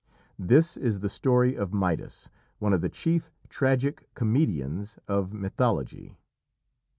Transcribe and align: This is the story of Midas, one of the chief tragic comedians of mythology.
This 0.39 0.77
is 0.77 1.01
the 1.01 1.09
story 1.09 1.53
of 1.53 1.75
Midas, 1.75 2.31
one 2.57 2.73
of 2.73 2.81
the 2.81 2.89
chief 2.89 3.29
tragic 3.49 4.11
comedians 4.15 4.97
of 5.07 5.31
mythology. 5.31 6.17